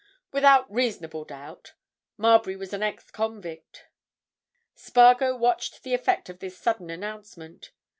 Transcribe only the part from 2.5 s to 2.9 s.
was an